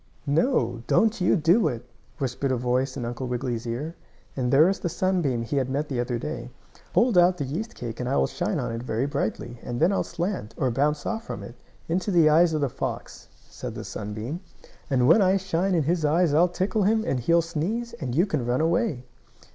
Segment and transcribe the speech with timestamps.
[0.25, 1.85] "No, don't you do it!"
[2.17, 3.93] whispered a voice in Uncle Wiggily's ear,
[4.35, 6.49] and there was the sunbeam he had met the other day.
[6.95, 9.91] "Hold out the yeast cake and I will shine on it very brightly, and then
[9.93, 11.53] I'll slant, or bounce off from it,
[11.87, 14.39] into the eyes of the fox," said the sunbeam.
[14.89, 18.25] "And when I shine in his eyes I'll tickle him, and he'll sneeze, and you
[18.25, 19.05] can run away."